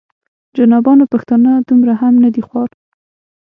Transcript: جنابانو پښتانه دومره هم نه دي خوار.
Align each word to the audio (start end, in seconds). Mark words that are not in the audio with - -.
جنابانو 0.57 1.03
پښتانه 1.13 1.51
دومره 1.67 1.93
هم 2.01 2.13
نه 2.23 2.29
دي 2.35 2.41
خوار. 2.47 2.69